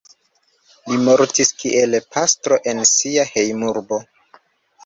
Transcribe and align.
Li 0.91 0.97
mortis 1.07 1.51
kiel 1.63 1.97
pastro 2.15 2.59
en 2.73 2.81
sia 2.93 3.27
hejmurbo. 3.37 4.05